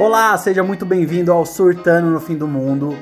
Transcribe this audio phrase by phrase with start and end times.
[0.00, 2.96] Olá, seja muito bem-vindo ao Surtando no Fim do Mundo.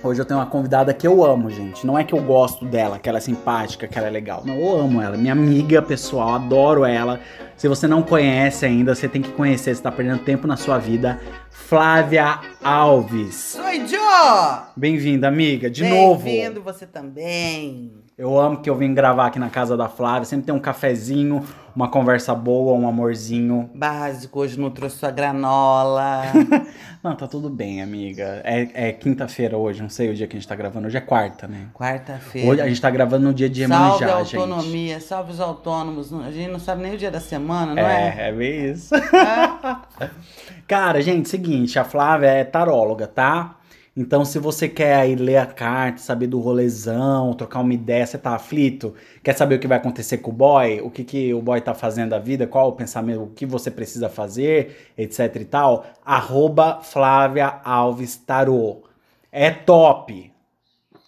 [0.00, 1.84] Hoje eu tenho uma convidada que eu amo, gente.
[1.84, 4.44] Não é que eu gosto dela, que ela é simpática, que ela é legal.
[4.46, 5.16] Não, eu amo ela.
[5.16, 7.18] Minha amiga pessoal, adoro ela.
[7.56, 9.74] Se você não conhece ainda, você tem que conhecer.
[9.74, 11.20] Você tá perdendo tempo na sua vida.
[11.50, 13.58] Flávia Alves.
[13.62, 14.60] Oi, Joe!
[14.76, 16.22] Bem-vinda, amiga, de novo.
[16.22, 17.92] Bem-vindo você também.
[18.16, 20.24] Eu amo que eu vim gravar aqui na casa da Flávia.
[20.24, 21.44] Sempre tem um cafezinho,
[21.74, 23.70] uma conversa boa, um amorzinho.
[23.74, 26.22] Básico, hoje não trouxe sua granola.
[27.02, 28.42] Não, tá tudo bem, amiga.
[28.44, 30.86] É, é quinta-feira hoje, não sei o dia que a gente tá gravando.
[30.86, 31.68] Hoje é quarta, né?
[31.72, 32.46] Quarta-feira.
[32.46, 34.36] Hoje a gente tá gravando no dia de Salve Iemanjá, a gente.
[34.36, 36.12] autonomia, salve os autônomos.
[36.12, 38.18] A gente não sabe nem o dia da semana, não é?
[38.18, 38.94] É, é bem isso.
[38.94, 40.10] É?
[40.68, 43.56] Cara, gente, seguinte, a Flávia é taróloga, tá?
[43.96, 48.16] Então, se você quer aí ler a carta, saber do rolezão, trocar uma ideia, você
[48.16, 51.42] tá aflito, quer saber o que vai acontecer com o boy, o que, que o
[51.42, 55.44] boy tá fazendo da vida, qual o pensamento, o que você precisa fazer, etc e
[55.44, 58.84] tal, arroba Flávia Alves Tarô.
[59.32, 60.32] É top.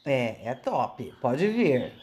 [0.05, 1.12] É, é top.
[1.20, 2.02] Pode vir.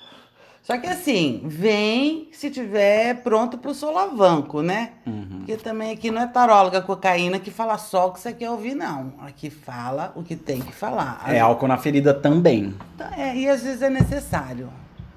[0.69, 4.91] Só que assim, vem se tiver pronto pro solavanco, né?
[5.03, 5.39] Uhum.
[5.39, 8.75] Porque também aqui não é taróloga cocaína que fala só o que você quer ouvir,
[8.75, 9.13] não.
[9.25, 11.23] Aqui fala o que tem que falar.
[11.25, 12.75] É álcool na ferida também.
[13.17, 14.69] É, e às vezes é necessário.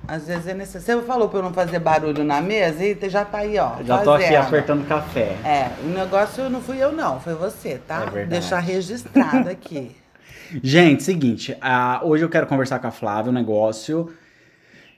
[0.09, 1.03] Às vezes é necessário.
[1.03, 3.73] Você falou pra eu não fazer barulho na mesa e já tá aí, ó.
[3.85, 4.47] Já tô aqui fazendo.
[4.47, 5.37] apertando café.
[5.45, 7.21] É, o negócio não fui eu, não.
[7.21, 7.97] Foi você, tá?
[7.97, 8.29] É verdade.
[8.29, 9.95] Deixar registrado aqui.
[10.65, 11.55] Gente, seguinte,
[12.03, 14.11] hoje eu quero conversar com a Flávia um negócio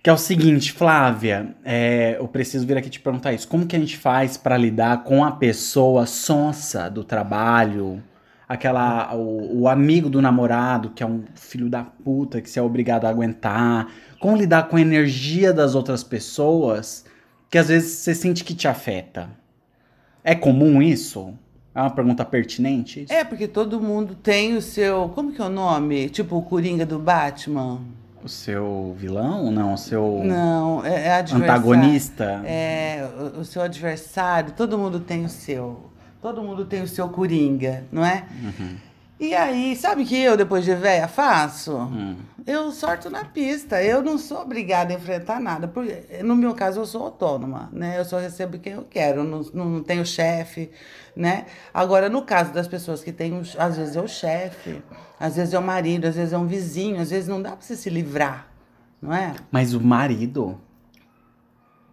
[0.04, 3.48] que é o seguinte, Flávia, é, eu preciso vir aqui te perguntar isso.
[3.48, 8.02] Como que a gente faz pra lidar com a pessoa sonsa do trabalho,
[8.46, 12.62] aquela o, o amigo do namorado que é um filho da puta que você é
[12.62, 13.88] obrigado a aguentar?
[14.20, 17.06] Como lidar com a energia das outras pessoas
[17.48, 19.30] que às vezes você sente que te afeta?
[20.22, 21.32] É comum isso?
[21.74, 23.04] É uma pergunta pertinente?
[23.04, 23.12] Isso?
[23.12, 25.08] É, porque todo mundo tem o seu.
[25.14, 26.10] Como que é o nome?
[26.10, 28.03] Tipo o Coringa do Batman?
[28.24, 29.50] O seu vilão?
[29.50, 32.40] Não, o seu Não, é, é antagonista?
[32.46, 35.90] É, o, o seu adversário, todo mundo tem o seu.
[36.22, 38.24] Todo mundo tem o seu Coringa, não é?
[38.42, 38.76] Uhum.
[39.28, 41.76] E aí, sabe o que eu, depois de velha, faço?
[41.76, 42.16] Hum.
[42.46, 43.82] Eu sorto na pista.
[43.82, 45.66] Eu não sou obrigada a enfrentar nada.
[45.66, 47.98] Porque, no meu caso, eu sou autônoma, né?
[47.98, 49.20] Eu só recebo quem eu quero.
[49.20, 50.70] Eu não, não tenho chefe,
[51.16, 51.46] né?
[51.72, 54.82] Agora, no caso das pessoas que têm, às vezes é o chefe,
[55.18, 57.60] às vezes é o marido, às vezes é um vizinho, às vezes não dá pra
[57.62, 58.46] você se livrar,
[59.00, 59.34] não é?
[59.50, 60.60] Mas o marido?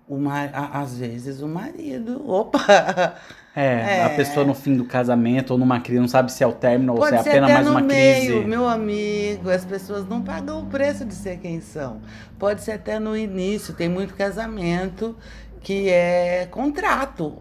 [0.08, 2.30] O ma- a- às vezes o marido.
[2.30, 3.16] Opa!
[3.56, 4.06] É, É.
[4.06, 6.94] a pessoa no fim do casamento ou numa crise não sabe se é o término
[6.94, 8.48] ou se é Pode apenas mais no uma meio, crise.
[8.48, 9.50] meu amigo.
[9.50, 12.00] As pessoas não pagam o preço de ser quem são.
[12.40, 13.74] Pode ser até no início.
[13.74, 15.18] Tem muito casamento
[15.62, 17.40] que é contrato.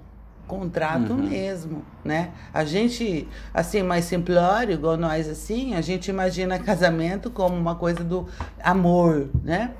[0.48, 1.28] Contrato Uhum.
[1.28, 2.30] mesmo, né?
[2.52, 8.02] A gente, assim, mais simplório, igual nós, assim, a gente imagina casamento como uma coisa
[8.02, 8.26] do
[8.60, 9.70] amor, né?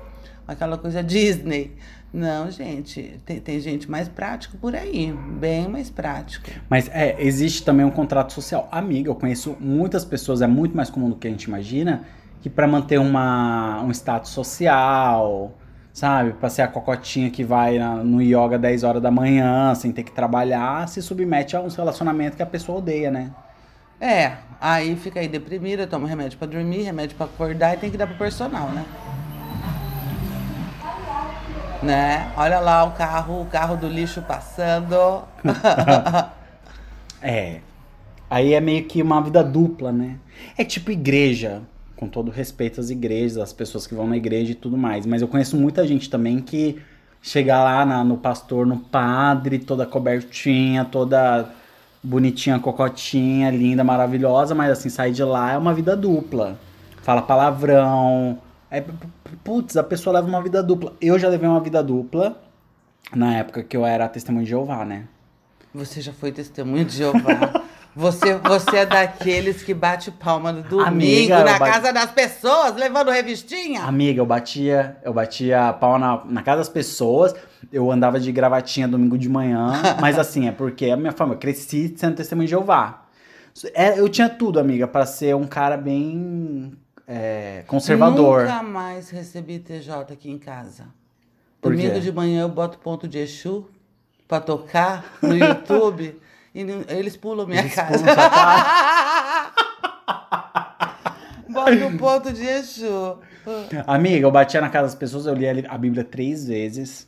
[0.53, 1.75] Aquela coisa Disney.
[2.13, 6.49] Não, gente, tem, tem gente mais prático por aí, bem mais prático.
[6.69, 8.67] Mas é, existe também um contrato social.
[8.69, 12.03] Amiga, eu conheço muitas pessoas, é muito mais comum do que a gente imagina,
[12.41, 15.53] que pra manter uma, um status social,
[15.93, 16.33] sabe?
[16.33, 20.03] Pra ser a cocotinha que vai na- no yoga 10 horas da manhã, sem ter
[20.03, 23.31] que trabalhar, se submete a um relacionamento que a pessoa odeia, né?
[24.01, 27.97] É, aí fica aí deprimida, toma remédio pra dormir, remédio pra acordar e tem que
[27.97, 28.83] dar pro personal, né?
[31.81, 32.31] Né?
[32.37, 35.23] Olha lá o carro, o carro do lixo passando.
[37.23, 37.59] É.
[38.27, 40.15] Aí é meio que uma vida dupla, né?
[40.57, 41.61] É tipo igreja,
[41.95, 45.05] com todo respeito às igrejas, às pessoas que vão na igreja e tudo mais.
[45.05, 46.81] Mas eu conheço muita gente também que
[47.21, 51.47] chega lá na- no pastor, no padre, toda cobertinha, toda
[52.01, 56.57] bonitinha, cocotinha, linda, maravilhosa, mas assim, sai de lá é uma vida dupla.
[57.03, 58.39] Fala palavrão.
[58.79, 58.91] P-
[59.43, 60.93] putz, a pessoa leva uma vida dupla.
[61.01, 62.41] Eu já levei uma vida dupla
[63.13, 65.03] na época que eu era testemunho de Jeová, né?
[65.73, 67.63] Você já foi testemunho de Jeová.
[67.93, 72.73] Você, você é daqueles que bate palma no domingo Amiga, na bate- casa das pessoas,
[72.77, 73.81] levando revistinha.
[73.83, 77.35] Amiga, eu batia, eu batia pau na, na casa das pessoas,
[77.69, 81.39] eu andava de gravatinha domingo de manhã, mas assim, é porque a minha família, eu
[81.41, 83.07] cresci sendo testemunho de Jeová.
[83.73, 86.71] É, eu tinha tudo, amiga, pra ser um cara bem
[87.07, 88.41] é, conservador.
[88.43, 90.85] Nunca mais recebi TJ aqui em casa.
[91.61, 91.99] Por Domingo quê?
[91.99, 93.69] de manhã eu boto ponto de Exu
[94.27, 96.19] pra tocar no YouTube
[96.55, 97.97] e não- eles pulam minha Eles casa.
[97.99, 98.15] pulam
[101.49, 103.17] Bota um ponto de Exu.
[103.85, 107.07] Amiga, eu batia na casa das pessoas, eu li a Bíblia três vezes.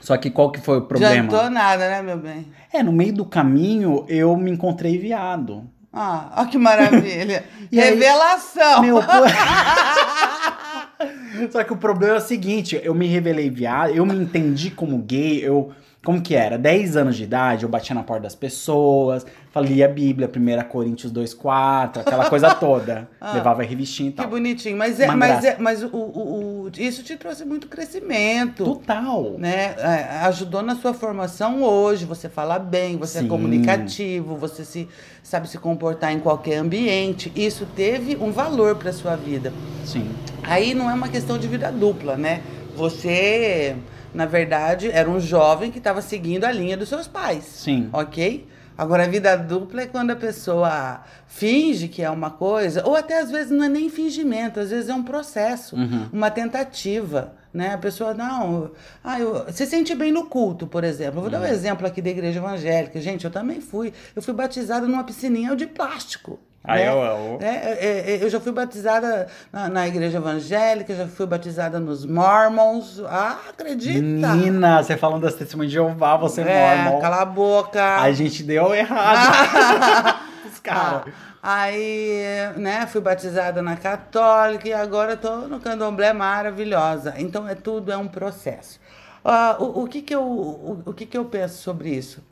[0.00, 1.12] Só que qual que foi o problema?
[1.14, 2.52] Adiantou nada, né, meu bem?
[2.72, 5.68] É, no meio do caminho eu me encontrei viado.
[5.92, 7.44] Ah, ó que maravilha.
[7.70, 8.80] E aí- Revelação.
[8.82, 8.96] Meu,
[11.52, 14.98] Só que o problema é o seguinte, eu me revelei viado, eu me entendi como
[14.98, 15.72] gay, eu...
[16.04, 16.56] Como que era?
[16.56, 21.12] 10 anos de idade, eu batia na porta das pessoas, lia a Bíblia, 1 Coríntios
[21.12, 23.08] 2,4, aquela coisa toda.
[23.20, 23.32] Ah.
[23.34, 24.28] Levava revistinha e Que tal.
[24.28, 24.76] bonitinho.
[24.76, 28.64] Mas, é, mas, é, mas o, o- o- isso te trouxe muito crescimento.
[28.64, 29.34] Total.
[29.36, 29.74] Né?
[29.76, 32.04] É, Ajudou na sua formação hoje.
[32.04, 33.24] Você fala bem, você Sim.
[33.26, 34.88] é comunicativo, você se,
[35.20, 37.32] sabe se comportar em qualquer ambiente.
[37.34, 39.52] Isso teve um valor para sua vida.
[39.84, 40.08] Sim.
[40.44, 42.40] Aí não é uma questão de vida dupla, né?
[42.76, 43.74] Você,
[44.14, 47.44] na verdade, era um jovem que estava seguindo a linha dos seus pais.
[47.44, 47.88] Sim.
[47.92, 48.46] Ok?
[48.76, 53.18] Agora, a vida dupla é quando a pessoa finge que é uma coisa, ou até
[53.18, 56.06] às vezes não é nem fingimento, às vezes é um processo, Uhum.
[56.12, 57.34] uma tentativa.
[57.52, 57.72] Né?
[57.74, 58.70] A pessoa, não,
[59.02, 61.16] ah, eu, se sente bem no culto, por exemplo.
[61.18, 61.48] Eu vou dar um Uhum.
[61.48, 63.00] exemplo aqui da igreja evangélica.
[63.00, 63.92] Gente, eu também fui.
[64.14, 66.38] Eu fui batizada numa piscininha de plástico.
[66.64, 66.88] Ah, né?
[66.88, 71.24] eu- eu- É, é, é, eu já fui batizada na, na igreja evangélica, já fui
[71.26, 73.00] batizada nos Mormons.
[73.06, 74.00] Ah, acredita?
[74.00, 77.00] Menina, você falando das testemunhas de Jeová, você é, mormon.
[77.00, 78.00] cala a boca.
[78.00, 80.18] A gente deu errado.
[80.52, 81.12] Os caras.
[81.40, 82.20] Ah, aí,
[82.56, 87.14] né, fui batizada na católica e agora tô no candomblé maravilhosa.
[87.16, 88.80] Então é tudo é um processo.
[89.24, 92.22] Ah, o, o que que eu o, o que que eu penso sobre isso?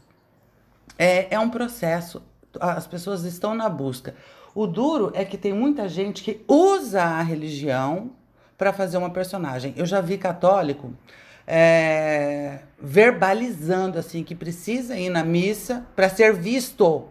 [0.99, 2.23] É, é um processo.
[2.61, 4.15] As pessoas estão na busca.
[4.55, 8.11] O duro é que tem muita gente que usa a religião
[8.57, 9.75] para fazer uma personagem.
[9.77, 10.93] Eu já vi católico
[11.47, 17.07] é, verbalizando assim que precisa ir na missa para ser visto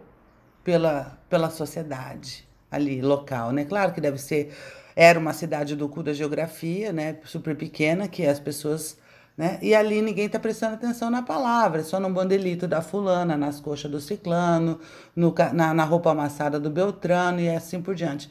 [0.64, 3.64] pela, pela sociedade ali local, né?
[3.64, 4.52] Claro que deve ser
[4.96, 7.18] era uma cidade do cu da geografia, né?
[7.24, 8.98] Super pequena que as pessoas,
[9.36, 9.58] né?
[9.60, 13.90] E ali ninguém tá prestando atenção na palavra, só no bandelito da fulana, nas coxas
[13.90, 14.80] do ciclano,
[15.14, 18.30] no, na, na roupa amassada do Beltrano e assim por diante.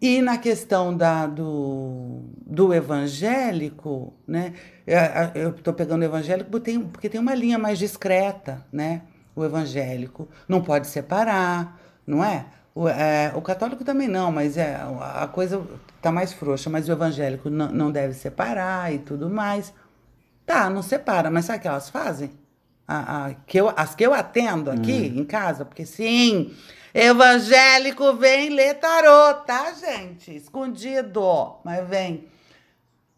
[0.00, 4.52] E na questão da, do, do evangélico, né?
[5.34, 9.02] Eu estou pegando o evangélico porque tem, porque tem uma linha mais discreta, né?
[9.36, 12.46] O evangélico não pode separar, não é?
[12.74, 15.62] O, é, o católico também não, mas é, a coisa
[16.00, 19.72] tá mais frouxa, mas o evangélico não, não deve separar e tudo mais.
[20.46, 22.30] Tá, não separa, mas sabe o que elas fazem?
[22.86, 26.52] A, a- que eu, as que eu atendo aqui em casa, porque sim,
[26.92, 30.34] evangélico vem ler tarô, tá, gente?
[30.34, 32.28] Escondido, mas vem.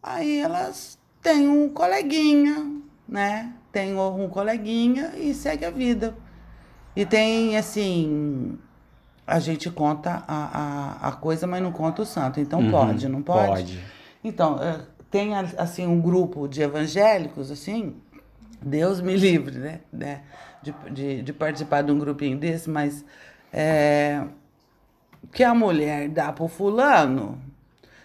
[0.03, 2.71] Aí elas têm um coleguinha,
[3.09, 3.55] né?
[3.73, 6.15] Tem um coleguinha e segue a vida.
[6.95, 8.57] E tem, assim,
[9.27, 12.39] a gente conta a, a, a coisa, mas não conta o santo.
[12.39, 13.49] Então Uhum, pode, não pode?
[13.49, 13.85] Pode.
[14.23, 14.81] Então, é,
[15.15, 17.95] tem assim um grupo de evangélicos, assim,
[18.61, 19.81] Deus me livre, né?
[19.93, 20.23] né,
[20.61, 23.05] De, de, de participar de um grupinho desse, mas
[23.53, 24.25] é,
[25.31, 27.41] que a mulher dá pro fulano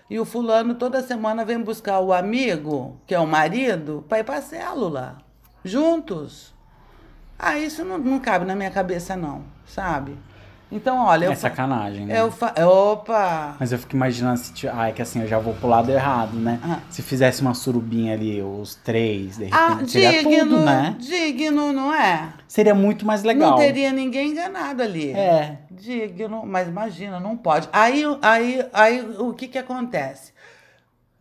[0.08, 4.24] e o fulano toda semana vem buscar o amigo, que é o marido, para ir
[4.24, 5.18] pra célula,
[5.66, 6.54] juntos.
[7.40, 10.16] Ah, isso não, não cabe na minha cabeça, não, sabe?
[10.72, 12.20] Então, olha, eu É fa- sacanagem, né?
[12.22, 13.56] eu fa- Opa!
[13.60, 14.68] Mas eu fico imaginando se.
[14.68, 16.60] Ah, é que assim, eu já vou pro lado errado, né?
[16.64, 16.80] Ah.
[16.92, 20.96] Se fizesse uma surubinha ali, os três, de repente, Ah, seria digno, tudo, né?
[21.00, 22.30] digno, não é?
[22.48, 23.52] Seria muito mais legal.
[23.52, 25.12] Não teria ninguém enganado ali.
[25.12, 25.58] É.
[25.72, 27.68] Digno, mas imagina, não pode.
[27.74, 30.34] Aí, aí, aí o que que acontece?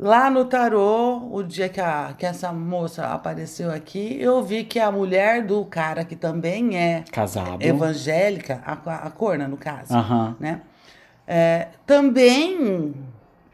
[0.01, 4.79] Lá no tarô, o dia que, a, que essa moça apareceu aqui, eu vi que
[4.79, 7.61] a mulher do cara, que também é Casado.
[7.61, 10.37] evangélica, a, a corna no caso, Aham.
[10.39, 10.61] né?
[11.27, 12.95] É, também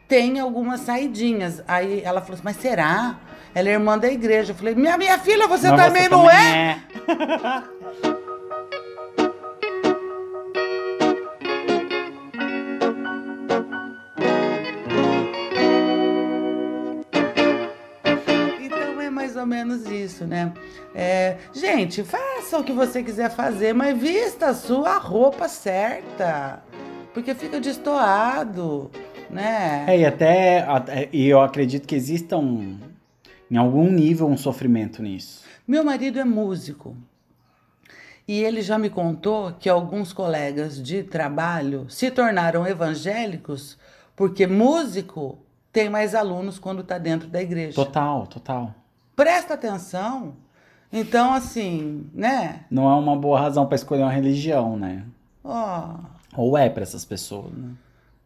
[0.06, 1.62] tem algumas saidinhas.
[1.66, 3.16] Aí ela falou assim, mas será?
[3.54, 4.52] Ela é irmã da igreja.
[4.52, 6.78] Eu falei, minha, minha filha, você Mas também não também é?
[8.02, 8.04] É
[19.44, 20.52] ou menos isso, né?
[20.94, 26.62] É, gente, faça o que você quiser fazer, mas vista a sua roupa certa.
[27.12, 28.90] Porque fica destoado,
[29.30, 29.84] né?
[29.86, 30.60] É, e até.
[30.62, 32.78] até- E eu acredito que exista um.
[33.50, 35.44] Em algum nível, um sofrimento nisso.
[35.68, 36.96] Meu marido é músico.
[38.26, 43.78] E ele já me contou que alguns colegas de trabalho se tornaram evangélicos
[44.16, 45.38] porque músico
[45.70, 47.74] tem mais alunos quando está dentro da igreja.
[47.74, 48.74] Total, total.
[49.16, 50.36] Presta atenção.
[50.92, 52.64] Então, assim, né?
[52.70, 55.04] Não é uma boa razão pra escolher uma religião, né?
[55.42, 55.96] Ó,
[56.36, 57.70] Ou é pra essas pessoas, né?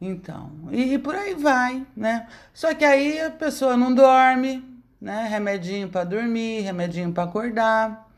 [0.01, 2.29] Então, e, e por aí vai, né?
[2.55, 4.65] Só que aí a pessoa não dorme,
[5.01, 5.27] né?
[5.29, 8.09] Remedinho pra dormir, remedinho pra acordar.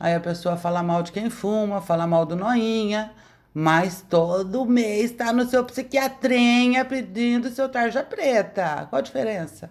[0.00, 3.12] Aí a pessoa fala mal de quem fuma, fala mal do noinha,
[3.54, 8.86] Mas todo mês tá no seu psiquiatrinha pedindo seu tarja preta.
[8.88, 9.70] Qual a diferença?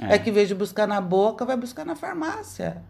[0.00, 0.14] É.
[0.14, 2.82] é que em vez de buscar na boca, vai buscar na farmácia.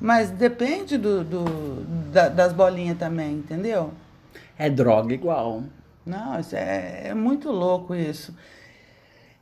[0.00, 1.44] Mas depende do, do
[2.10, 3.92] da, das bolinhas também, entendeu?
[4.58, 5.62] É droga igual.
[6.04, 8.34] Não, isso é, é muito louco isso.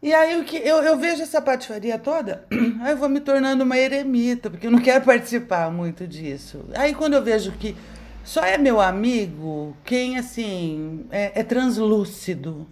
[0.02, 2.46] E aí o que eu, eu vejo essa patifaria toda,
[2.80, 6.64] aí eu vou me tornando uma eremita, porque eu não quero participar muito disso.
[6.74, 7.76] Aí quando eu vejo que
[8.24, 12.66] só é meu amigo quem assim é, é translúcido.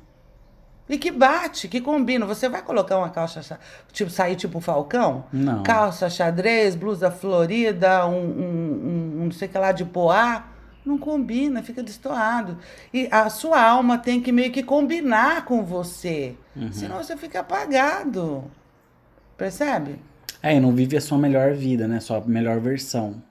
[0.88, 2.25] E que bate, que combina.
[2.25, 3.59] Você vai colocar uma calça,
[3.92, 5.25] tipo, sair tipo Falcão?
[5.33, 5.62] Não.
[5.62, 10.45] Calça xadrez, blusa florida, um, um, um, um não sei o que lá de poá
[10.88, 12.57] não combina, fica destoado.
[12.92, 16.35] E a sua alma tem que meio que combinar com você.
[16.57, 16.73] Uhum.
[16.73, 18.45] Senão você fica apagado.
[19.37, 19.97] Percebe?
[20.42, 22.00] É, e não vive a sua melhor vida, né?
[22.00, 23.23] Sua melhor versão.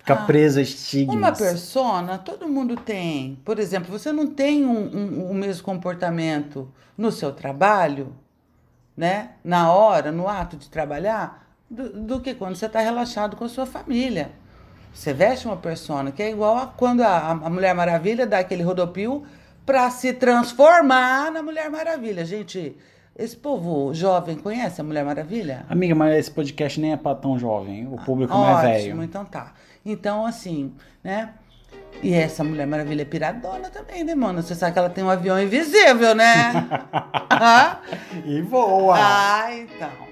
[0.00, 1.14] Fica ah, presa a estigmas.
[1.14, 3.38] Uma persona, todo mundo tem.
[3.44, 8.14] Por exemplo, você não tem um, um, um mesmo comportamento no seu trabalho,
[8.96, 9.32] né?
[9.44, 13.48] Na hora, no ato de trabalhar, do, do que quando você está relaxado com a
[13.48, 14.32] sua família.
[14.92, 18.62] Você veste uma persona que é igual a quando a, a Mulher Maravilha dá aquele
[18.62, 19.24] rodopio
[19.66, 22.24] para se transformar na Mulher Maravilha.
[22.24, 22.74] Gente,
[23.16, 25.66] esse povo jovem conhece a Mulher Maravilha?
[25.68, 27.86] Amiga, mas esse podcast nem é para tão jovem.
[27.86, 28.84] O público ah, não é velho.
[28.86, 29.52] Ótimo, então tá.
[29.84, 30.72] Então, assim,
[31.02, 31.34] né?
[32.02, 34.42] E essa Mulher Maravilha é piradona também, né, mano?
[34.42, 36.52] Você sabe que ela tem um avião invisível, né?
[38.24, 38.96] e voa.
[38.98, 40.09] Ah, então.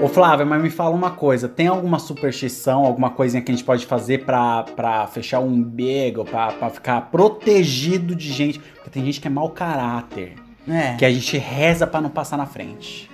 [0.00, 3.64] Ô Flávia, mas me fala uma coisa, tem alguma superstição, alguma coisinha que a gente
[3.64, 8.60] pode fazer pra, pra fechar o umbigo, pra, pra ficar protegido de gente?
[8.60, 10.36] Porque tem gente que é mau caráter,
[10.68, 10.94] é.
[10.94, 13.10] que a gente reza pra não passar na frente.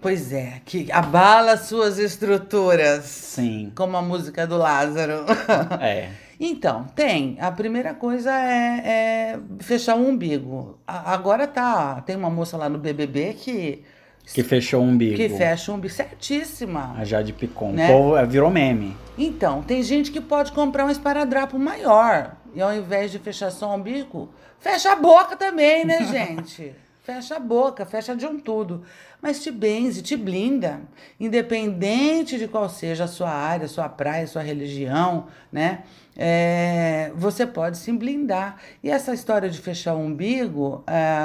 [0.00, 3.04] Pois é, que abala suas estruturas.
[3.04, 3.70] Sim.
[3.74, 5.24] Como a música do Lázaro.
[5.78, 6.08] É.
[6.40, 7.36] Então, tem.
[7.40, 10.78] A primeira coisa é, é fechar o umbigo.
[10.86, 12.02] agora tá.
[12.02, 13.84] Tem uma moça lá no BBB que
[14.32, 15.16] que fechou o umbigo.
[15.16, 15.92] Que fecha o umbigo.
[15.92, 16.94] Certíssima.
[16.98, 17.72] A Jade Picon.
[17.72, 17.88] Né?
[17.88, 18.96] O povo é, virou meme.
[19.18, 22.36] Então, tem gente que pode comprar um esparadrapo maior.
[22.54, 24.28] E ao invés de fechar só o umbigo,
[24.58, 26.74] fecha a boca também, né, gente?
[27.04, 28.82] fecha a boca, fecha de um tudo.
[29.24, 30.82] Mas te benze, te blinda.
[31.18, 35.84] Independente de qual seja a sua área, sua praia, sua religião, né?
[36.14, 38.58] É, você pode se blindar.
[38.82, 41.16] E essa história de fechar o umbigo, é,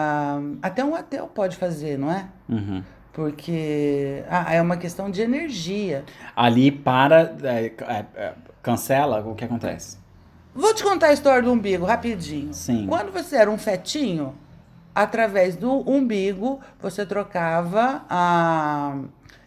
[0.62, 2.30] até um ateu pode fazer, não é?
[2.48, 2.82] Uhum.
[3.12, 6.06] Porque ah, é uma questão de energia.
[6.34, 7.36] Ali para.
[7.44, 9.98] É, é, é, cancela o que acontece.
[10.56, 12.54] Vou te contar a história do umbigo rapidinho.
[12.54, 12.88] Sim.
[12.88, 14.36] Quando você era um fetinho,
[14.94, 18.98] através do umbigo, você trocava ah,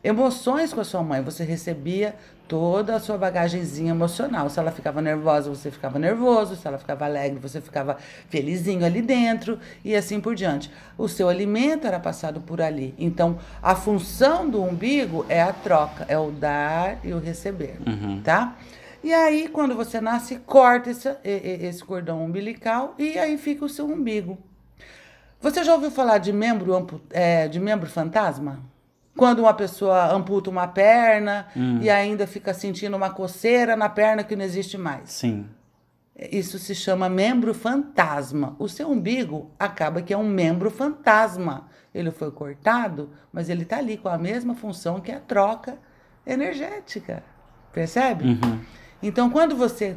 [0.03, 1.23] emoções com a sua mãe.
[1.23, 2.15] Você recebia
[2.49, 4.51] toda a sua bagagenzinha emocional.
[4.51, 6.55] Se ela ficava nervosa, você ficava nervoso.
[6.55, 7.97] Se ela ficava alegre, você ficava
[8.29, 10.71] felizinho ali dentro e assim por diante.
[10.99, 12.95] O seu alimento era passado por ali.
[12.99, 18.21] Então, a função do umbigo é a troca, é o dar e o receber, uhum.
[18.23, 18.57] tá?
[19.03, 23.87] E aí, quando você nasce, corta esse, esse cordão umbilical e aí fica o seu
[23.87, 24.39] umbigo.
[25.43, 28.61] Você já ouviu falar de membro, é, de membro fantasma?
[29.17, 31.81] Quando uma pessoa amputa uma perna hum.
[31.83, 35.11] e ainda fica sentindo uma coceira na perna que não existe mais.
[35.11, 35.47] Sim.
[36.31, 38.55] Isso se chama membro fantasma.
[38.59, 41.67] O seu umbigo acaba que é um membro fantasma.
[41.93, 45.77] Ele foi cortado, mas ele está ali com a mesma função que a troca
[46.25, 47.23] energética.
[47.73, 48.25] Percebe?
[48.25, 48.61] Uhum.
[49.03, 49.97] Então, quando você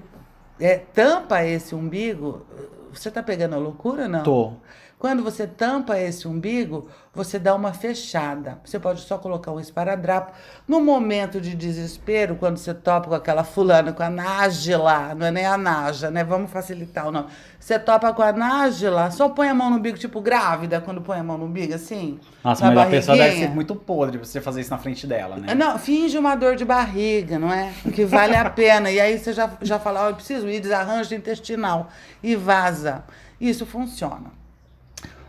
[0.60, 2.46] é, tampa esse umbigo,
[2.92, 4.24] você está pegando a loucura, não?
[4.24, 4.54] Tô.
[4.98, 8.60] Quando você tampa esse umbigo, você dá uma fechada.
[8.64, 10.32] Você pode só colocar um esparadrapo.
[10.66, 15.32] No momento de desespero, quando você topa com aquela fulana, com a Nájila, não é
[15.32, 16.24] nem a Naja, né?
[16.24, 17.28] Vamos facilitar o nome.
[17.60, 21.20] Você topa com a Nájila, só põe a mão no umbigo, tipo grávida, quando põe
[21.20, 22.18] a mão no umbigo, assim.
[22.42, 25.54] Nossa, mas a pessoa deve ser muito podre você fazer isso na frente dela, né?
[25.54, 27.74] Não, finge uma dor de barriga, não é?
[27.94, 28.90] Que vale a pena.
[28.90, 31.90] E aí você já, já fala, oh, eu preciso ir, desarranjo intestinal.
[32.24, 33.04] E vaza.
[33.40, 34.45] Isso funciona.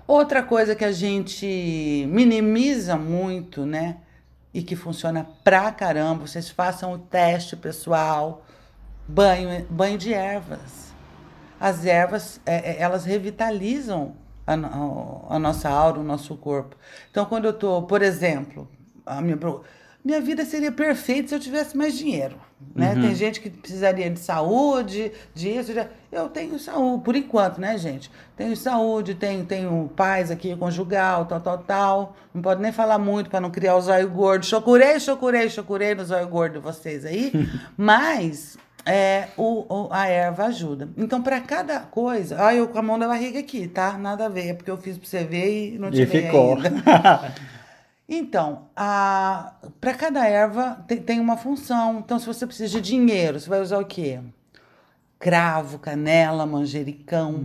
[0.06, 3.98] Outra coisa que a gente minimiza muito, né?
[4.54, 8.44] E que funciona pra caramba, vocês façam o teste pessoal,
[9.06, 10.94] banho, banho de ervas.
[11.58, 14.14] As ervas, é, é elas revitalizam
[14.46, 16.76] a, a, a, nossa aura, o nosso corpo.
[17.10, 18.68] Então, quando eu tô, por exemplo,
[19.04, 19.36] a minha
[20.06, 22.36] minha vida seria perfeita se eu tivesse mais dinheiro.
[22.74, 22.94] Né?
[22.94, 25.74] Tem gente que precisaria de saúde, disso.
[25.74, 28.10] de- Eu tenho saúde, por enquanto, né, gente?
[28.36, 32.16] Tenho saúde, tenho, tenho paz aqui, conjugal, tal, tal, tal.
[32.32, 34.46] Não pode nem falar muito para não criar o zóio gordo.
[34.46, 37.32] Chocurei, chocurei, chocurei no zóio gordo de vocês aí.
[37.76, 40.88] Mas é, o, o- a erva ajuda.
[40.96, 42.40] Então, para cada coisa.
[42.42, 43.98] Olha, eu com a mão da barriga aqui, tá?
[43.98, 44.48] Nada a ver.
[44.48, 46.56] É porque eu fiz para você ver e não E tirei ficou.
[48.08, 51.98] Então, para cada erva tem, tem uma função.
[51.98, 54.20] Então, se você precisa de dinheiro, você vai usar o quê?
[55.18, 57.42] Cravo, canela, manjericão.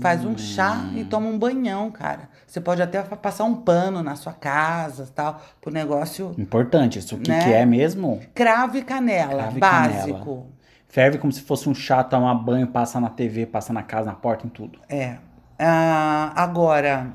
[0.00, 2.28] Faz um chá e toma um banhão, cara.
[2.46, 6.34] Você pode até passar um pano na sua casa, tal, pro negócio.
[6.38, 7.42] Importante, isso o que, Né?
[7.42, 8.20] que é mesmo?
[8.34, 10.18] Cravo e canela, Cravo e básico.
[10.18, 10.46] canela.
[10.88, 14.14] Ferve como se fosse um chá, toma banho, passa na TV, passa na casa, na
[14.14, 14.78] porta, em tudo.
[14.88, 15.16] É.
[15.58, 17.08] Ah, agora,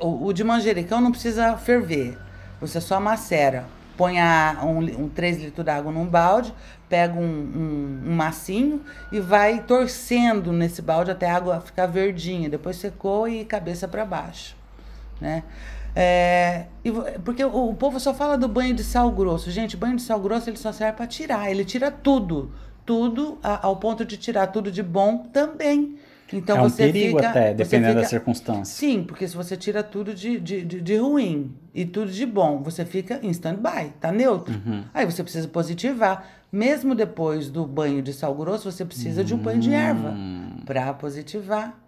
[0.00, 2.18] o, o de manjericão não precisa ferver.
[2.60, 3.64] Você só macera.
[3.96, 6.52] Põe a, um, um 3 litros d'água num balde,
[6.88, 12.48] pega um, um, um massinho e vai torcendo nesse balde até a água ficar verdinha.
[12.48, 14.56] Depois secou e cabeça para baixo.
[15.20, 15.42] Né?
[15.94, 16.90] É, e
[17.24, 19.50] porque o, o povo só fala do banho de sal grosso.
[19.50, 21.50] Gente, banho de sal grosso ele só serve para tirar.
[21.50, 22.50] Ele tira tudo.
[22.86, 25.96] Tudo a- ao ponto de tirar tudo de bom também.
[26.32, 28.64] Então é um você perigo fica, até, dependendo da fica- circunstância.
[28.64, 32.62] Sim, porque se você tira tudo de, de, de, de ruim e tudo de bom,
[32.62, 34.54] você fica em stand-by, tá neutro.
[34.54, 34.84] Uhum.
[34.94, 36.26] Aí você precisa positivar.
[36.50, 40.56] Mesmo depois do banho de sal grosso, você precisa de um banho de erva Hum.
[40.66, 41.78] para positivar.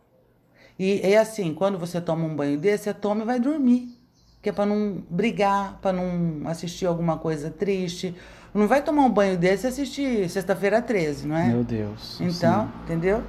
[0.79, 3.99] E é assim, quando você toma um banho desse, você toma e vai dormir.
[4.43, 8.15] Que é para não brigar, para não assistir alguma coisa triste.
[8.53, 11.49] Não vai tomar um banho desse e assistir Sexta-feira 13, não é?
[11.49, 12.21] Meu Deus.
[12.21, 12.71] Então, sim.
[12.85, 13.23] entendeu?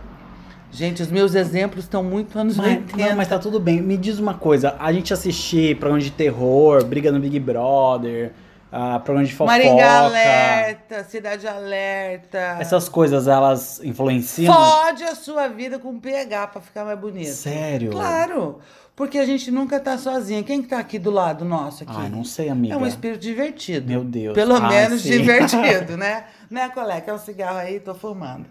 [0.75, 2.97] Gente, os meus exemplos estão muito anos Mas, 80.
[2.97, 3.81] não, mas tá tudo bem.
[3.81, 4.75] Me diz uma coisa.
[4.77, 8.33] A gente assistir programa de terror, briga no Big Brother,
[8.69, 9.57] ah, programa de fofoca.
[9.57, 12.57] Maringá Alerta, Cidade Alerta.
[12.59, 14.53] Essas coisas, elas influenciam?
[14.53, 17.29] Fode a sua vida com pH pra ficar mais bonito.
[17.29, 17.91] Sério?
[17.91, 18.59] Claro.
[18.93, 20.43] Porque a gente nunca tá sozinha.
[20.43, 21.93] Quem que tá aqui do lado nosso aqui?
[21.95, 22.73] Ai, não sei, amiga.
[22.73, 23.87] É um espírito divertido.
[23.87, 24.33] Meu Deus.
[24.33, 25.11] Pelo Ai, menos sim.
[25.11, 26.25] divertido, né?
[26.49, 27.11] Né, colega?
[27.11, 28.45] É um cigarro aí, tô fumando.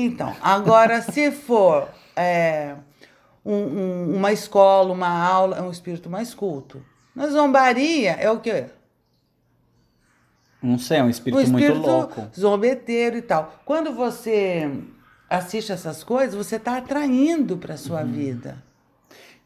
[0.00, 2.76] Então, agora, se for é,
[3.44, 6.80] um- um- uma escola, uma aula, é um espírito mais culto.
[7.14, 8.66] Na zombaria é o quê?
[10.62, 12.28] Não sei, é um espírito, espírito muito louco.
[12.38, 13.60] zombeteiro e tal.
[13.64, 14.70] Quando você
[15.28, 18.12] assiste essas coisas, você está atraindo para sua Uhum.
[18.12, 18.62] vida.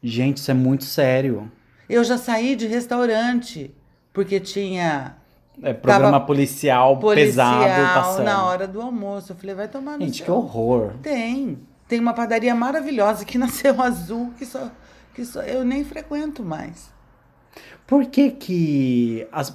[0.02, 1.50] Gente, isso é muito sério.
[1.88, 3.74] Eu já saí de restaurante
[4.12, 5.16] porque tinha
[5.62, 8.24] É programa policial, policial pesado passando.
[8.24, 9.32] na hora do almoço.
[9.32, 10.92] Eu falei, vai tomar no Gente, seu- que horror.
[11.02, 11.58] Tem.
[11.88, 14.70] Tem uma padaria maravilhosa aqui na Céu Azul que só
[15.14, 16.90] que só eu nem frequento mais.
[17.86, 19.26] Por que que...
[19.30, 19.54] As,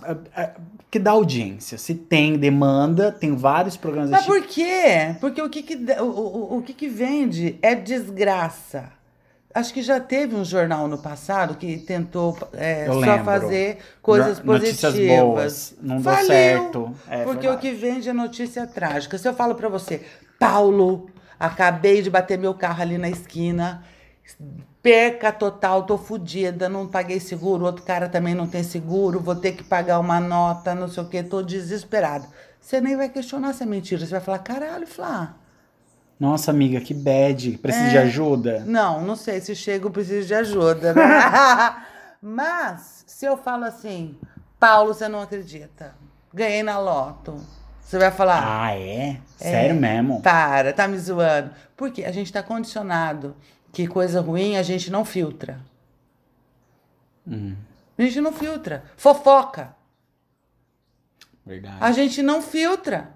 [0.92, 1.78] que dá audiência?
[1.78, 5.16] Se tem demanda, tem vários programas Mas desse por quê?
[5.20, 8.92] Porque o que que, o, o, o que que vende é desgraça.
[9.58, 13.26] Acho que já teve um jornal no passado que tentou é, só lembro.
[13.26, 15.20] fazer coisas notícias positivas.
[15.20, 16.96] boas, não deu Faliu, certo.
[17.10, 17.62] É porque o verdade.
[17.62, 19.18] que vende é notícia trágica.
[19.18, 20.06] Se eu falo pra você,
[20.38, 23.84] Paulo, acabei de bater meu carro ali na esquina,
[24.80, 29.54] perca total, tô fodida, não paguei seguro, outro cara também não tem seguro, vou ter
[29.54, 32.28] que pagar uma nota, não sei o que, tô desesperada.
[32.62, 35.36] Você nem vai questionar se é mentira, você vai falar, caralho, Flá.
[36.20, 37.58] Nossa, amiga, que bad.
[37.60, 37.90] Precisa É.
[37.90, 38.64] de ajuda?
[38.66, 41.02] Não, não sei se chega eu preciso de ajuda, né?
[42.22, 44.18] Mas, se eu falo assim,
[44.60, 45.94] Paulo, você não acredita,
[46.34, 47.40] ganhei na loto,
[47.82, 49.20] você vai falar, Ah, é?
[49.38, 50.22] Sério mesmo?
[50.22, 51.52] para, tá me zoando.
[51.76, 53.36] Porque a gente tá condicionado
[53.72, 55.60] que coisa ruim a gente não filtra.
[57.28, 57.56] Hum,
[57.98, 58.84] A gente não filtra.
[58.98, 59.76] Fofoca,
[61.46, 61.78] verdade.
[61.80, 63.12] a gente não filtra.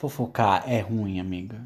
[0.00, 1.56] Fofocar é ruim, amiga.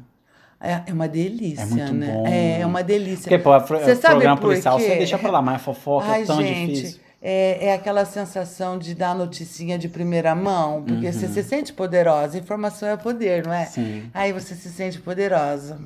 [0.59, 2.07] É, é uma delícia, É muito né?
[2.07, 2.27] bom.
[2.27, 3.29] É, é uma delícia.
[3.29, 4.83] Porque, pô, Você sabe programa por policial, quê?
[4.83, 6.99] você deixa pra lá, mas fofoca Ai, é tão gente, difícil.
[7.21, 12.37] É, é aquela sensação de dar noticinha de primeira mão, porque você se sente poderosa.
[12.37, 13.61] Informação é poder, não é?
[13.61, 13.65] Uhum.
[13.67, 14.09] Sim.
[14.13, 15.79] Aí você se sente poderosa.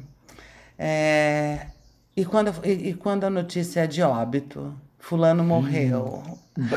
[0.77, 1.67] É,
[2.17, 4.73] e, quando, e, e quando a notícia é de óbito?
[4.99, 6.21] Fulano morreu.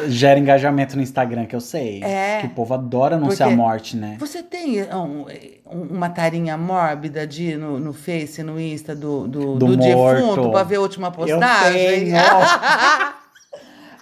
[0.08, 2.02] Gera engajamento no Instagram, que eu sei.
[2.04, 2.38] É.
[2.40, 4.16] Que o povo adora anunciar a morte, né?
[4.20, 5.26] Você tem um-
[5.66, 10.62] uma tarinha mórbida de no, no Face, no Insta do, do, Do do defunto pra
[10.62, 12.04] ver a última Eu postagem?
[12.04, 12.16] tenho.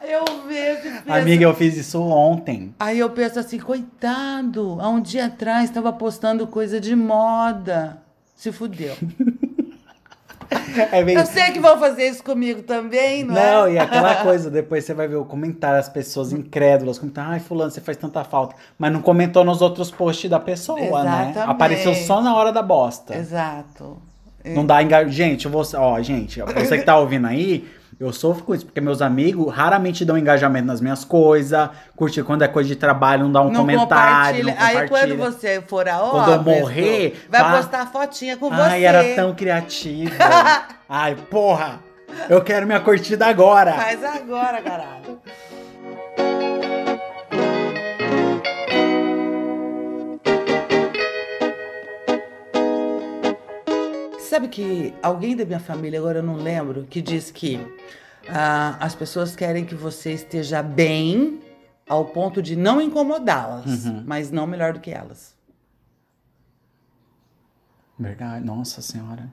[0.02, 2.74] Eu vejo penso, Amiga, eu fiz isso ontem.
[2.80, 7.98] Aí eu penso assim, coitado, há um dia atrás estava postando coisa de moda.
[8.34, 8.96] Se fudeu.
[10.92, 11.16] É bem...
[11.16, 13.72] Eu sei que vão fazer isso comigo também, não, Não, é?
[13.74, 17.70] e aquela coisa, depois você vai ver o comentário, as pessoas incrédulas, comentam, ai, fulano,
[17.70, 18.56] você faz tanta falta.
[18.78, 21.30] Mas não comentou nos outros posts da pessoa, né?
[21.30, 21.50] Exatamente.
[21.50, 23.16] Apareceu só na hora da bosta.
[23.16, 23.96] Exato.
[24.44, 25.14] Não dá engajamento.
[25.14, 25.62] Gente, eu vou.
[25.74, 27.68] Ó, gente, você que tá ouvindo aí,
[28.00, 31.68] eu sofro com isso, porque meus amigos raramente dão engajamento nas minhas coisas.
[31.94, 34.42] Curtir quando é coisa de trabalho, não dá um Não comentário.
[34.46, 34.80] Não compartilha.
[34.80, 35.16] Aí quando compartilha.
[35.16, 37.56] você for a Quando eu morrer, vai pá.
[37.58, 38.62] postar fotinha com você.
[38.62, 40.12] Ai, era tão criativo.
[40.88, 41.78] Ai, porra!
[42.28, 43.74] Eu quero minha curtida agora.
[43.74, 45.20] Faz agora, caralho.
[54.30, 57.58] Sabe que alguém da minha família, agora eu não lembro, que diz que
[58.28, 61.40] ah, as pessoas querem que você esteja bem
[61.88, 64.04] ao ponto de não incomodá-las, Uhum.
[64.06, 65.34] mas não melhor do que elas.
[67.98, 69.28] Verdade, nossa senhora.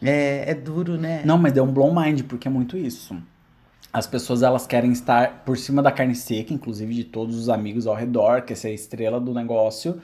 [0.00, 1.20] É, é duro, né?
[1.26, 3.20] Não, mas deu um blow mind, porque é muito isso.
[3.92, 7.86] As pessoas elas querem estar por cima da carne seca, inclusive de todos os amigos
[7.86, 10.00] ao redor, quer ser a estrela do negócio,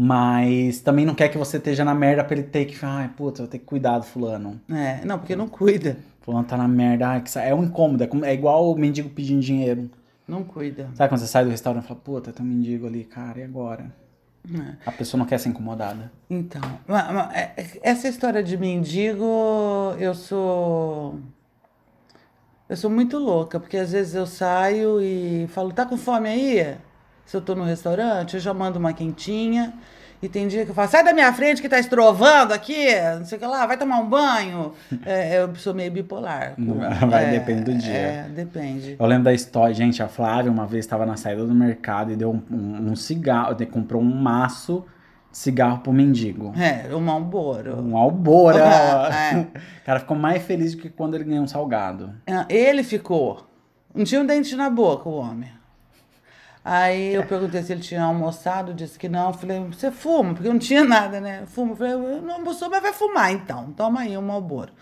[0.00, 3.42] mas também não quer que você esteja na merda pra ele ter que, ai, puta,
[3.42, 4.60] vou ter que cuidar do fulano.
[4.70, 5.96] É, não, porque não cuida.
[6.22, 8.78] Fulano tá na merda, ai, que sa- é um incômodo, é, como- é igual o
[8.78, 9.90] mendigo pedindo dinheiro.
[10.26, 10.88] Não cuida.
[10.94, 13.42] Sabe quando você sai do restaurante e fala, puta, tem um mendigo ali, cara, e
[13.42, 13.86] agora?
[14.54, 14.74] É.
[14.86, 16.12] A pessoa não quer ser incomodada.
[16.30, 19.24] Então, ma- é- essa história de mendigo,
[19.98, 21.18] eu sou.
[22.68, 26.76] Eu sou muito louca, porque às vezes eu saio e falo, tá com fome aí?
[27.28, 29.74] Se eu tô no restaurante, eu já mando uma quentinha.
[30.22, 32.86] E tem dia que eu falo, sai da minha frente que tá estrovando aqui,
[33.18, 34.72] não sei o que lá, vai tomar um banho.
[35.06, 36.54] É, eu sou meio bipolar.
[37.08, 37.92] Vai, é, depende do dia.
[37.94, 38.96] É, depende.
[38.98, 42.16] Eu lembro da história, gente, a Flávia uma vez estava na saída do mercado e
[42.16, 44.84] deu um, um- um cigarro, de- comprou um maço
[45.30, 46.52] de cigarro pro mendigo.
[46.58, 47.80] É, o Malboro.
[47.80, 48.58] Um albora.
[49.14, 49.36] É.
[49.82, 52.12] O cara ficou mais feliz do que quando ele ganhou um salgado.
[52.26, 53.46] Ah, Ele ficou.
[53.94, 55.48] Não tinha um dente na boca, o homem.
[56.70, 59.32] Aí eu perguntei se ele tinha almoçado, disse que não.
[59.32, 60.34] Falei, você fuma?
[60.34, 61.44] Porque não tinha nada, né?
[61.46, 61.74] Fuma.
[61.74, 63.72] Falei, "Eu não almoçou, mas vai fumar então.
[63.72, 64.72] Toma aí um Malboro.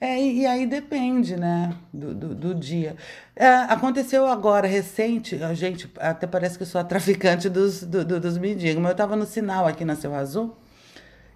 [0.00, 2.96] É, e, e aí depende, né, do, do, do dia.
[3.36, 8.38] É, aconteceu agora, recente, gente, até parece que sou a traficante dos, do- do- dos
[8.38, 10.56] mendigos, mas eu estava no sinal aqui na Seu Azul,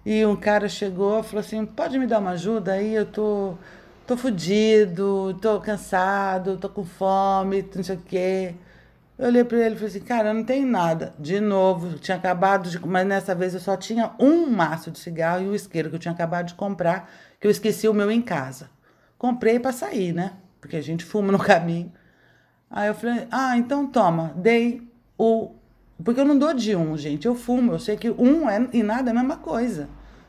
[0.05, 2.93] e um cara chegou e falou assim: pode me dar uma ajuda aí?
[2.95, 3.55] Eu tô,
[4.07, 8.55] tô fudido, tô cansado, tô com fome, não sei o quê.
[9.17, 11.13] Eu olhei pra ele e falei assim: cara, eu não tenho nada.
[11.17, 12.79] De novo, tinha acabado de.
[12.85, 15.99] Mas nessa vez eu só tinha um maço de cigarro e o isqueiro que eu
[15.99, 18.69] tinha acabado de comprar, que eu esqueci o meu em casa.
[19.17, 20.33] Comprei pra sair, né?
[20.59, 21.91] Porque a gente fuma no caminho.
[22.69, 24.81] Aí eu falei, ah, então toma, dei
[25.17, 25.51] o.
[26.03, 27.25] Porque eu não dou de um, gente.
[27.25, 29.87] Eu fumo, eu sei que um é, e nada é a mesma coisa.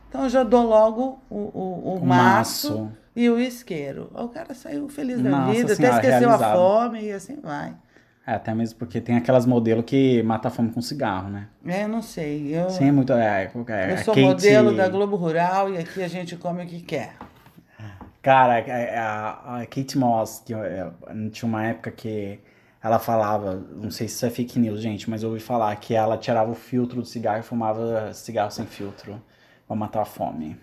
[0.09, 2.93] Então eu já dou logo o, o, o O maço, maço.
[3.17, 4.09] e o isqueiro.
[4.15, 6.53] O cara saiu feliz da Nossa vida, Senhora, até esqueceu realizado.
[6.53, 7.75] a fome e assim vai.
[8.27, 11.47] É, até mesmo porque tem aquelas modelos que mata a fome com cigarro, né?
[11.65, 12.57] É, eu não sei.
[12.57, 13.13] Eu, Sim, é muito.
[13.13, 16.67] É, é, eu sou Kate- modelo da Globo Rural e aqui a gente come o
[16.67, 17.15] que quer.
[18.21, 20.91] Cara, a, a, a Kate Moss, que é,
[21.31, 22.41] tinha uma época que
[22.83, 25.95] ela falava, não sei se isso é fake news, gente, mas eu ouvi falar que
[25.95, 29.23] ela tirava o filtro do cigarro e fumava cigarro sem filtro
[29.69, 30.59] pra matar a fome.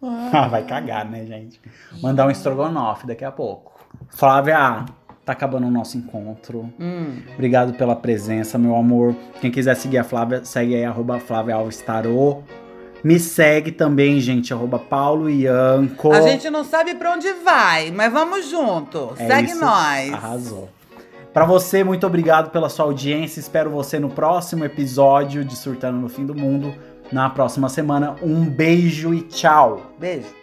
[0.00, 1.60] Ah, vai cagar, né, gente?
[2.00, 3.84] Mandar um estrogonofe daqui a pouco.
[4.10, 4.84] Flávia,
[5.28, 6.72] tá acabando o nosso encontro.
[6.80, 7.18] Hum.
[7.34, 9.14] Obrigado pela presença, meu amor.
[9.40, 12.42] Quem quiser seguir a Flávia, segue aí, arroba Flávia Alves Tarô.
[13.04, 16.10] Me segue também, gente, arroba Paulo Ianco.
[16.12, 19.12] A gente não sabe pra onde vai, mas vamos junto.
[19.18, 19.60] É Segue isso.
[19.60, 20.12] nós.
[20.14, 20.68] Arrasou.
[21.32, 23.38] Pra você, muito obrigado pela sua audiência.
[23.38, 26.74] Espero você no próximo episódio de Surtando no Fim do Mundo.
[27.12, 28.16] Na próxima semana.
[28.22, 29.92] Um beijo e tchau.
[29.98, 30.37] Beijo.